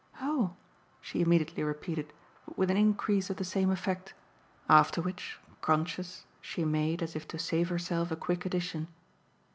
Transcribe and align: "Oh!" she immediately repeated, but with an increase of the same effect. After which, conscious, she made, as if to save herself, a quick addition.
"Oh!" 0.19 0.55
she 0.99 1.21
immediately 1.21 1.61
repeated, 1.61 2.11
but 2.47 2.57
with 2.57 2.71
an 2.71 2.75
increase 2.77 3.29
of 3.29 3.37
the 3.37 3.43
same 3.43 3.69
effect. 3.69 4.15
After 4.67 4.99
which, 4.99 5.37
conscious, 5.61 6.25
she 6.41 6.65
made, 6.65 7.03
as 7.03 7.15
if 7.15 7.27
to 7.27 7.37
save 7.37 7.69
herself, 7.69 8.09
a 8.09 8.15
quick 8.15 8.43
addition. 8.43 8.87